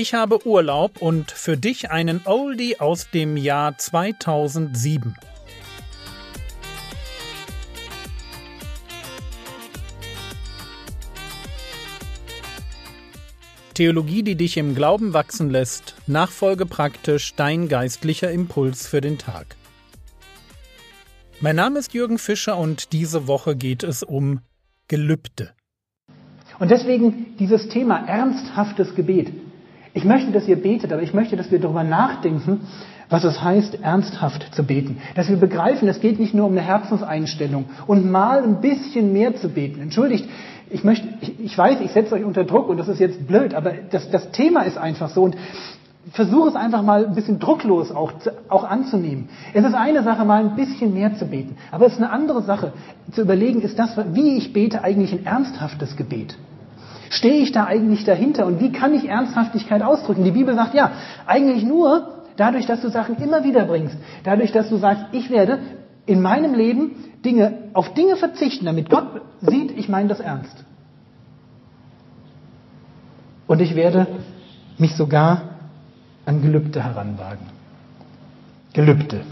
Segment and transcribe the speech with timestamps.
[0.00, 5.16] Ich habe Urlaub und für dich einen Oldie aus dem Jahr 2007.
[13.74, 19.56] Theologie, die dich im Glauben wachsen lässt, nachfolge praktisch dein geistlicher Impuls für den Tag.
[21.40, 24.42] Mein Name ist Jürgen Fischer und diese Woche geht es um
[24.86, 25.54] Gelübde.
[26.60, 29.32] Und deswegen dieses Thema ernsthaftes Gebet.
[29.94, 32.60] Ich möchte, dass ihr betet, aber ich möchte, dass wir darüber nachdenken,
[33.08, 34.98] was es heißt, ernsthaft zu beten.
[35.14, 39.34] Dass wir begreifen, es geht nicht nur um eine Herzenseinstellung und mal ein bisschen mehr
[39.36, 39.80] zu beten.
[39.80, 40.28] Entschuldigt,
[40.70, 43.72] ich möchte, ich, weiß, ich setze euch unter Druck und das ist jetzt blöd, aber
[43.90, 45.36] das, das Thema ist einfach so und
[46.12, 48.12] versuche es einfach mal ein bisschen drucklos auch,
[48.48, 49.28] auch anzunehmen.
[49.54, 52.42] Es ist eine Sache, mal ein bisschen mehr zu beten, aber es ist eine andere
[52.42, 52.72] Sache
[53.12, 56.36] zu überlegen, ist das, wie ich bete, eigentlich ein ernsthaftes Gebet?
[57.10, 60.24] Stehe ich da eigentlich dahinter und wie kann ich Ernsthaftigkeit ausdrücken?
[60.24, 60.92] Die Bibel sagt ja,
[61.26, 65.58] eigentlich nur dadurch, dass du Sachen immer wieder bringst, dadurch, dass du sagst, ich werde
[66.06, 66.92] in meinem Leben
[67.24, 70.64] Dinge, auf Dinge verzichten, damit Gott sieht, ich meine das ernst.
[73.46, 74.06] Und ich werde
[74.76, 75.42] mich sogar
[76.26, 77.46] an Gelübde heranwagen.
[78.74, 79.22] Gelübde.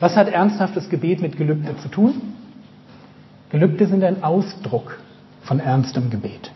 [0.00, 2.34] Was hat ernsthaftes Gebet mit Gelübde zu tun?
[3.50, 4.98] Gelübde sind ein Ausdruck
[5.42, 6.52] von ernstem Gebet.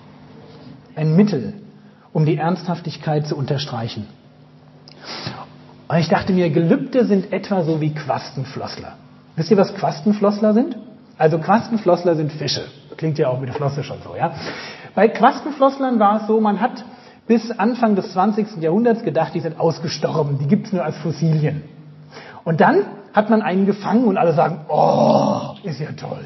[0.94, 1.54] Ein Mittel,
[2.12, 4.06] um die Ernsthaftigkeit zu unterstreichen.
[5.88, 8.94] Und ich dachte mir, Gelübde sind etwa so wie Quastenflossler.
[9.36, 10.76] Wisst ihr, was Quastenflossler sind?
[11.18, 12.64] Also Quastenflossler sind Fische.
[12.96, 14.32] Klingt ja auch mit der Flosse schon so, ja?
[14.94, 16.84] Bei Quastenflosslern war es so, man hat
[17.26, 18.62] bis Anfang des 20.
[18.62, 21.62] Jahrhunderts gedacht, die sind ausgestorben, die gibt's nur als Fossilien.
[22.44, 26.24] Und dann hat man einen gefangen und alle sagen, oh, ist ja toll.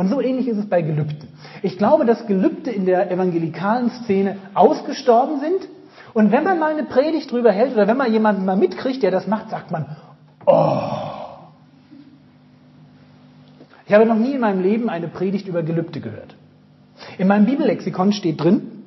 [0.00, 1.28] Und so ähnlich ist es bei Gelübden.
[1.62, 5.68] Ich glaube, dass Gelübde in der evangelikalen Szene ausgestorben sind.
[6.14, 9.10] Und wenn man mal eine Predigt drüber hält oder wenn man jemanden mal mitkriegt, der
[9.10, 9.84] das macht, sagt man,
[10.46, 10.80] oh.
[13.86, 16.34] Ich habe noch nie in meinem Leben eine Predigt über Gelübde gehört.
[17.18, 18.84] In meinem Bibellexikon steht drin,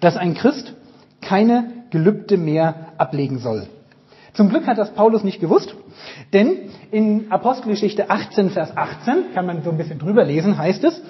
[0.00, 0.74] dass ein Christ
[1.22, 3.66] keine Gelübde mehr ablegen soll.
[4.34, 5.74] Zum Glück hat das Paulus nicht gewusst,
[6.32, 11.00] denn in Apostelgeschichte 18, Vers 18, kann man so ein bisschen drüber lesen, heißt es,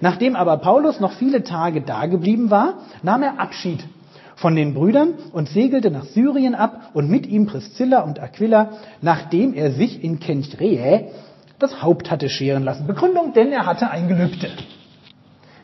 [0.00, 3.84] nachdem aber Paulus noch viele Tage dageblieben war, nahm er Abschied
[4.36, 9.54] von den Brüdern und segelte nach Syrien ab und mit ihm Priscilla und Aquila, nachdem
[9.54, 11.06] er sich in Kenchreae
[11.58, 12.86] das Haupt hatte scheren lassen.
[12.86, 14.50] Begründung, denn er hatte ein Gelübde.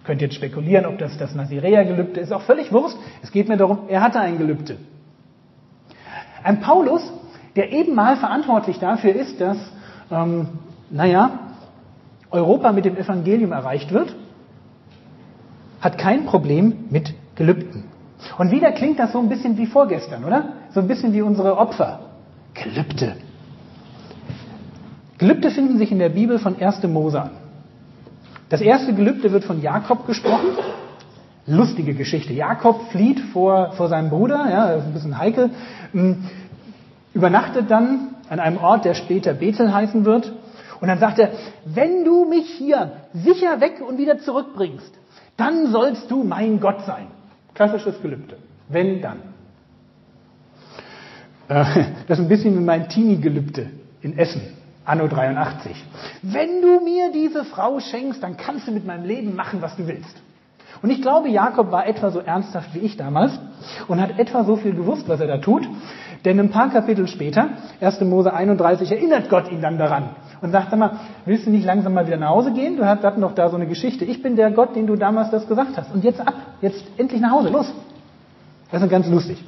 [0.05, 2.97] Könnt jetzt spekulieren, ob das das Nazirea-Gelübde ist, auch völlig Wurst.
[3.23, 4.79] Es geht mir darum, er hatte ein Gelübde.
[6.43, 7.03] Ein Paulus,
[7.57, 9.59] der eben mal verantwortlich dafür ist, dass,
[10.11, 10.49] ähm,
[10.91, 11.39] naja,
[12.31, 14.15] Europa mit dem Evangelium erreicht wird,
[15.81, 17.85] hat kein Problem mit Gelübden.
[18.39, 20.53] Und wieder klingt das so ein bisschen wie vorgestern, oder?
[20.71, 22.01] So ein bisschen wie unsere Opfer.
[22.55, 23.17] Gelübde.
[25.19, 26.83] Gelübde finden sich in der Bibel von 1.
[26.85, 27.31] Mose an.
[28.49, 30.51] Das erste Gelübde wird von Jakob gesprochen.
[31.47, 32.33] Lustige Geschichte.
[32.33, 35.51] Jakob flieht vor, vor seinem Bruder, ja, ein bisschen heikel,
[37.15, 40.33] übernachtet dann an einem Ort, der später Bethel heißen wird.
[40.81, 41.31] Und dann sagt er,
[41.65, 44.93] wenn du mich hier sicher weg und wieder zurückbringst,
[45.37, 47.07] dann sollst du mein Gott sein.
[47.55, 48.37] Klassisches Gelübde.
[48.69, 49.19] Wenn, dann.
[51.49, 51.65] Äh,
[52.09, 53.71] das ist ein bisschen wie mein Teenie-Gelübde
[54.01, 54.43] in Essen.
[54.85, 55.77] Anno 83.
[56.23, 59.87] Wenn du mir diese Frau schenkst, dann kannst du mit meinem Leben machen, was du
[59.87, 60.17] willst.
[60.83, 63.39] Und ich glaube, Jakob war etwa so ernsthaft wie ich damals
[63.87, 65.69] und hat etwa so viel gewusst, was er da tut.
[66.25, 67.51] Denn ein paar Kapitel später,
[67.81, 68.01] 1.
[68.03, 70.11] Mose 31, erinnert Gott ihn dann daran
[70.41, 72.77] und sagt, sag mal, willst du nicht langsam mal wieder nach Hause gehen?
[72.77, 74.05] Du hatten doch da so eine Geschichte.
[74.05, 75.93] Ich bin der Gott, den du damals das gesagt hast.
[75.93, 77.73] Und jetzt ab, jetzt endlich nach Hause, los.
[78.71, 79.43] Das ist ganz lustig.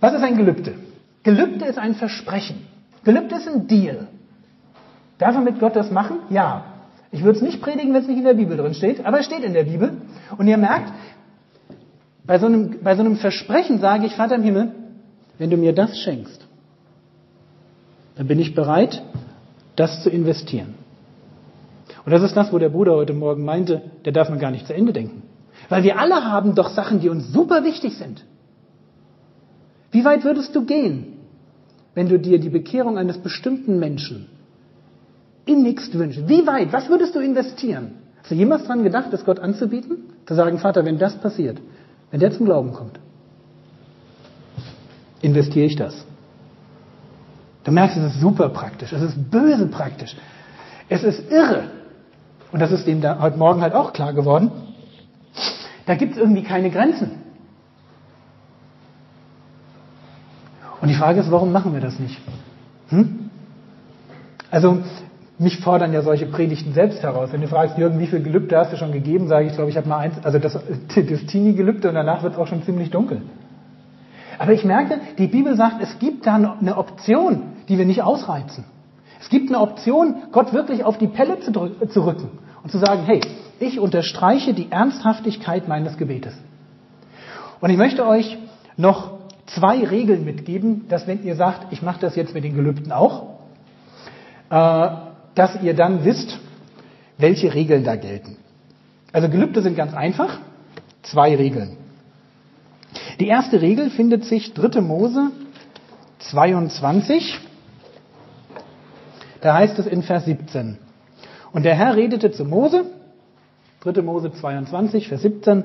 [0.00, 0.74] Was ist ein Gelübde?
[1.22, 2.66] Gelübde ist ein Versprechen.
[3.04, 4.08] Gelübde ist ein Deal.
[5.18, 6.18] Darf man mit Gott das machen?
[6.30, 6.64] Ja.
[7.10, 9.26] Ich würde es nicht predigen, wenn es nicht in der Bibel drin steht, aber es
[9.26, 9.98] steht in der Bibel.
[10.38, 10.92] Und ihr merkt,
[12.24, 14.72] bei so einem, bei so einem Versprechen sage ich, Vater im Himmel,
[15.38, 16.46] wenn du mir das schenkst,
[18.16, 19.02] dann bin ich bereit,
[19.76, 20.74] das zu investieren.
[22.04, 24.66] Und das ist das, wo der Bruder heute Morgen meinte, der darf man gar nicht
[24.66, 25.22] zu Ende denken.
[25.68, 28.24] Weil wir alle haben doch Sachen, die uns super wichtig sind.
[29.90, 31.18] Wie weit würdest du gehen,
[31.94, 34.28] wenn du dir die Bekehrung eines bestimmten Menschen
[35.44, 37.92] innigst wünschst, wie weit, was würdest du investieren?
[38.20, 39.98] Hast du jemals daran gedacht, das Gott anzubieten?
[40.26, 41.58] Zu sagen, Vater, wenn das passiert,
[42.10, 42.98] wenn der zum Glauben kommt,
[45.22, 46.04] investiere ich das.
[47.64, 50.16] Du merkst, es ist super praktisch, es ist böse praktisch,
[50.88, 51.70] es ist irre.
[52.50, 54.50] Und das ist dem da heute Morgen halt auch klar geworden.
[55.86, 57.22] Da gibt es irgendwie keine Grenzen.
[60.80, 62.20] Und die Frage ist, warum machen wir das nicht?
[62.88, 63.30] Hm?
[64.50, 64.80] Also,
[65.38, 67.32] mich fordern ja solche Predigten selbst heraus.
[67.32, 69.76] Wenn du fragst, Jürgen, wie viel Gelübde hast du schon gegeben, sage ich, glaube ich,
[69.76, 70.52] habe mal eins, also das,
[70.94, 73.22] das Teenie-Gelübde und danach wird es auch schon ziemlich dunkel.
[74.42, 78.64] Aber ich merke, die Bibel sagt, es gibt da eine Option, die wir nicht ausreizen.
[79.20, 82.28] Es gibt eine Option, Gott wirklich auf die Pelle zu, zu rücken
[82.64, 83.20] und zu sagen, hey,
[83.60, 86.34] ich unterstreiche die Ernsthaftigkeit meines Gebetes.
[87.60, 88.36] Und ich möchte euch
[88.76, 89.12] noch
[89.46, 93.34] zwei Regeln mitgeben, dass wenn ihr sagt, ich mache das jetzt mit den Gelübden auch,
[94.50, 94.88] äh,
[95.36, 96.40] dass ihr dann wisst,
[97.16, 98.38] welche Regeln da gelten.
[99.12, 100.40] Also Gelübde sind ganz einfach.
[101.04, 101.76] Zwei Regeln.
[103.22, 104.80] Die erste Regel findet sich 3.
[104.80, 105.30] Mose
[106.18, 107.38] 22.
[109.40, 110.76] Da heißt es in Vers 17.
[111.52, 112.84] Und der Herr redete zu Mose,
[113.82, 114.02] 3.
[114.02, 115.62] Mose 22, Vers 17.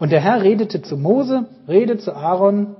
[0.00, 2.74] Und der Herr redete zu Mose, rede zu Aaron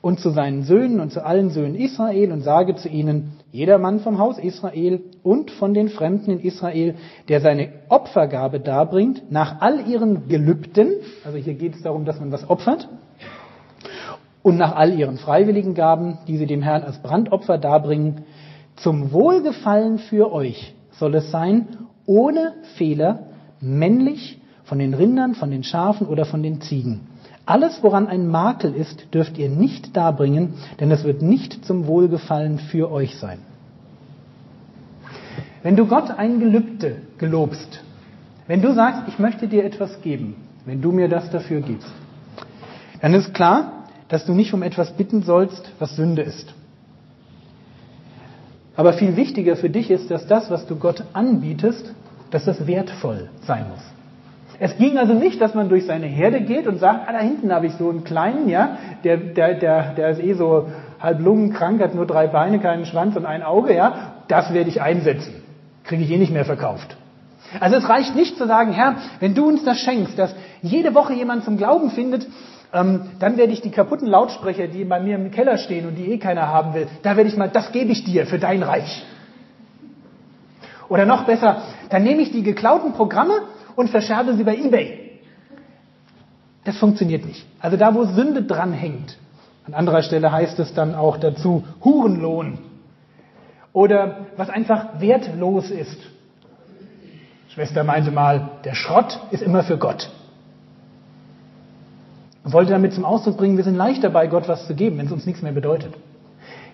[0.00, 4.00] und zu seinen Söhnen und zu allen Söhnen Israel und sage zu ihnen, jeder Mann
[4.00, 6.94] vom Haus Israel und von den Fremden in Israel,
[7.30, 10.90] der seine Opfergabe darbringt, nach all ihren Gelübden,
[11.24, 12.86] also hier geht es darum, dass man was opfert,
[14.42, 18.26] und nach all ihren freiwilligen Gaben, die sie dem Herrn als Brandopfer darbringen,
[18.76, 21.66] zum Wohlgefallen für euch soll es sein,
[22.04, 23.30] ohne Fehler,
[23.62, 27.08] männlich, von den Rindern, von den Schafen oder von den Ziegen.
[27.46, 32.58] Alles, woran ein Makel ist, dürft ihr nicht darbringen, denn es wird nicht zum Wohlgefallen
[32.58, 33.38] für euch sein.
[35.62, 37.82] Wenn du Gott ein Gelübde gelobst,
[38.48, 40.34] wenn du sagst, ich möchte dir etwas geben,
[40.64, 41.90] wenn du mir das dafür gibst,
[43.00, 46.52] dann ist klar, dass du nicht um etwas bitten sollst, was Sünde ist.
[48.74, 51.94] Aber viel wichtiger für dich ist, dass das, was du Gott anbietest,
[52.30, 53.95] dass das wertvoll sein muss.
[54.58, 57.52] Es ging also nicht, dass man durch seine Herde geht und sagt, ah, da hinten
[57.52, 60.68] habe ich so einen kleinen, ja, der, der, der, der ist eh so
[61.00, 64.80] halb lungenkrank, hat nur drei Beine, keinen Schwanz und ein Auge, ja, das werde ich
[64.80, 65.34] einsetzen.
[65.84, 66.96] Kriege ich eh nicht mehr verkauft.
[67.60, 71.12] Also es reicht nicht zu sagen, Herr, wenn du uns das schenkst, dass jede Woche
[71.12, 72.26] jemand zum Glauben findet,
[72.72, 76.10] ähm, dann werde ich die kaputten Lautsprecher, die bei mir im Keller stehen und die
[76.12, 79.04] eh keiner haben will, da werde ich mal, das gebe ich dir für dein Reich.
[80.88, 83.34] Oder noch besser, dann nehme ich die geklauten Programme
[83.76, 85.20] und verscherbe sie bei eBay.
[86.64, 87.46] Das funktioniert nicht.
[87.60, 89.16] Also da, wo Sünde dran hängt.
[89.66, 92.58] An anderer Stelle heißt es dann auch dazu Hurenlohn.
[93.72, 95.98] Oder was einfach wertlos ist.
[97.50, 100.10] Schwester meinte mal, der Schrott ist immer für Gott
[102.46, 105.06] und wollte damit zum Ausdruck bringen, wir sind leicht dabei, Gott was zu geben, wenn
[105.06, 105.92] es uns nichts mehr bedeutet.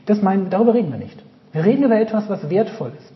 [0.04, 1.18] Das meinen, darüber reden wir nicht.
[1.52, 3.12] Wir reden über etwas, was wertvoll ist.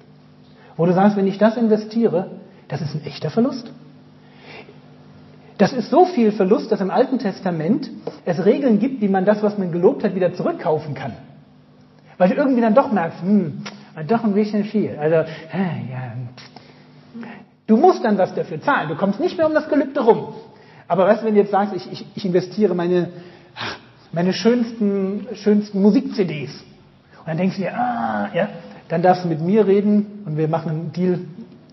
[0.78, 2.30] Wo du sagst, wenn ich das investiere,
[2.68, 3.70] das ist ein echter Verlust.
[5.58, 7.90] Das ist so viel Verlust, dass im Alten Testament
[8.24, 11.12] es Regeln gibt, wie man das, was man gelobt hat, wieder zurückkaufen kann.
[12.18, 13.62] Weil du irgendwie dann doch merkst, hm,
[14.06, 14.96] doch ein bisschen viel.
[14.98, 16.12] Also, ja.
[17.66, 18.88] Du musst dann was dafür zahlen.
[18.88, 20.34] Du kommst nicht mehr um das Gelübde rum.
[20.88, 23.08] Aber weißt du, wenn du jetzt sagst, ich, ich, ich investiere meine,
[24.12, 26.64] meine schönsten, schönsten Musik-CDs,
[27.20, 28.48] und dann denkst du dir, ah, ja,
[28.88, 31.18] dann darfst du mit mir reden und wir machen einen Deal,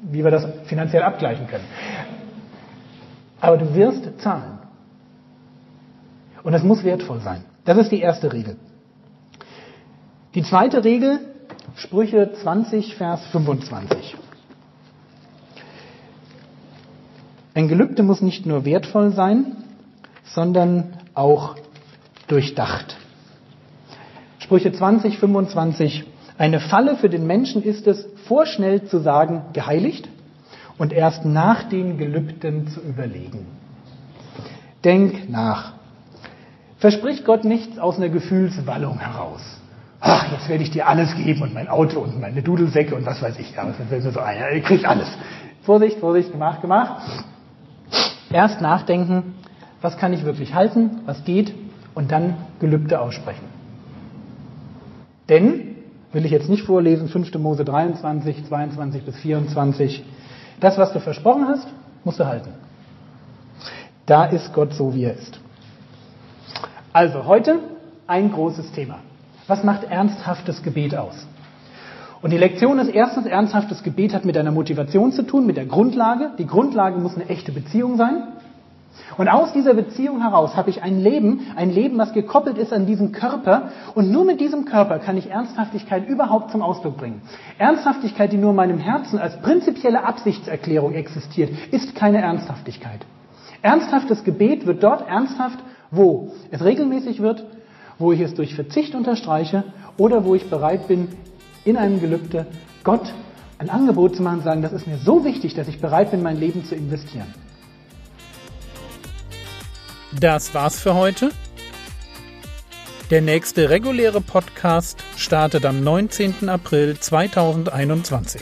[0.04, 1.66] wie wir das finanziell abgleichen können.
[3.40, 4.60] Aber du wirst zahlen.
[6.44, 7.44] Und das muss wertvoll sein.
[7.66, 8.58] Das ist die erste Regel.
[10.36, 11.20] Die zweite Regel,
[11.76, 14.16] Sprüche 20, Vers 25.
[17.56, 19.58] Ein Gelübde muss nicht nur wertvoll sein,
[20.24, 21.56] sondern auch
[22.28, 22.98] durchdacht.
[24.40, 26.04] Sprüche 20, 25.
[26.38, 30.10] Eine Falle für den Menschen ist es, vorschnell zu sagen, geheiligt
[30.78, 33.46] und erst nach den Gelübden zu überlegen.
[34.84, 35.74] Denk nach.
[36.78, 39.42] Verspricht Gott nichts aus einer Gefühlswallung heraus.
[40.02, 43.22] Ach, jetzt werde ich dir alles geben und mein Auto und meine Dudelsäcke und was
[43.22, 43.56] weiß ich.
[43.56, 44.52] Ja, das so einer.
[44.52, 45.08] Ihr kriegt alles.
[45.62, 47.02] Vorsicht, Vorsicht, gemacht, gemacht.
[48.30, 49.36] Erst nachdenken,
[49.82, 51.54] was kann ich wirklich halten, was geht,
[51.96, 53.46] und dann Gelübde aussprechen.
[55.30, 55.73] Denn,
[56.14, 57.34] will ich jetzt nicht vorlesen, 5.
[57.40, 60.04] Mose 23, 22 bis 24,
[60.60, 61.68] das, was du versprochen hast,
[62.04, 62.54] musst du halten.
[64.06, 65.40] Da ist Gott so, wie er ist.
[66.94, 67.60] Also heute
[68.06, 69.00] ein großes Thema.
[69.48, 71.26] Was macht ernsthaftes Gebet aus?
[72.22, 75.66] Und die Lektion ist erstens, ernsthaftes Gebet hat mit einer Motivation zu tun, mit der
[75.66, 76.32] Grundlage.
[76.38, 78.28] Die Grundlage muss eine echte Beziehung sein.
[79.18, 82.86] Und aus dieser Beziehung heraus habe ich ein Leben, ein Leben, was gekoppelt ist an
[82.86, 83.70] diesen Körper.
[83.96, 87.22] Und nur mit diesem Körper kann ich Ernsthaftigkeit überhaupt zum Ausdruck bringen.
[87.58, 93.06] Ernsthaftigkeit, die nur in meinem Herzen als prinzipielle Absichtserklärung existiert, ist keine Ernsthaftigkeit.
[93.62, 95.60] Ernsthaftes Gebet wird dort ernsthaft,
[95.92, 97.46] wo es regelmäßig wird,
[98.00, 99.64] wo ich es durch Verzicht unterstreiche
[99.98, 101.08] oder wo ich bereit bin,
[101.64, 102.48] in einem Gelübde
[102.84, 103.14] Gott
[103.60, 106.22] ein Angebot zu machen und sagen, das ist mir so wichtig, dass ich bereit bin,
[106.22, 107.34] mein Leben zu investieren.
[110.20, 111.32] Das war's für heute.
[113.10, 116.50] Der nächste reguläre Podcast startet am 19.
[116.50, 118.42] April 2021.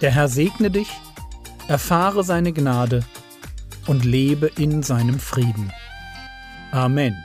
[0.00, 0.88] Der Herr segne dich,
[1.68, 3.04] erfahre seine Gnade
[3.86, 5.72] und lebe in seinem Frieden.
[6.72, 7.16] Amen.